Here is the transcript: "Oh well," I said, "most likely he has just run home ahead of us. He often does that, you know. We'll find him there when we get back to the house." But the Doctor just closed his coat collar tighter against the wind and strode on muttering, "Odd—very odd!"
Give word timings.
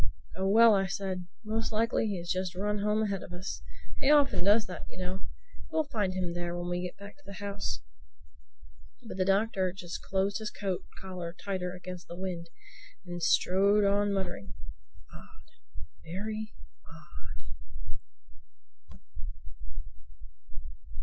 "Oh 0.35 0.47
well," 0.47 0.73
I 0.73 0.87
said, 0.87 1.27
"most 1.45 1.71
likely 1.71 2.07
he 2.07 2.17
has 2.17 2.27
just 2.31 2.55
run 2.55 2.79
home 2.79 3.03
ahead 3.03 3.21
of 3.21 3.31
us. 3.31 3.61
He 3.99 4.09
often 4.09 4.43
does 4.43 4.65
that, 4.65 4.87
you 4.89 4.97
know. 4.97 5.25
We'll 5.69 5.83
find 5.83 6.13
him 6.15 6.33
there 6.33 6.57
when 6.57 6.69
we 6.71 6.81
get 6.81 6.97
back 6.97 7.17
to 7.17 7.23
the 7.23 7.33
house." 7.35 7.81
But 9.07 9.17
the 9.17 9.25
Doctor 9.25 9.71
just 9.71 10.01
closed 10.01 10.39
his 10.39 10.49
coat 10.49 10.85
collar 10.99 11.35
tighter 11.45 11.73
against 11.73 12.07
the 12.07 12.17
wind 12.17 12.49
and 13.05 13.21
strode 13.21 13.83
on 13.83 14.11
muttering, 14.11 14.55
"Odd—very 15.13 16.55
odd!" 16.91 17.45